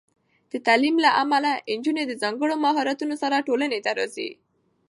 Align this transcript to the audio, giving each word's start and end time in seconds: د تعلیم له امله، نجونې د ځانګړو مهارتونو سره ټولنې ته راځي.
د 0.51 0.53
تعلیم 0.67 0.95
له 1.05 1.11
امله، 1.23 1.51
نجونې 1.77 2.03
د 2.07 2.13
ځانګړو 2.21 2.55
مهارتونو 2.65 3.15
سره 3.23 3.45
ټولنې 3.47 3.79
ته 3.85 3.91
راځي. 3.99 4.29